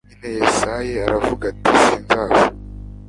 [0.07, 2.43] nyine yesayi aravuga ati sinzaza